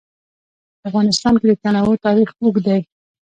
[0.79, 2.79] په افغانستان کې د تنوع تاریخ اوږد دی.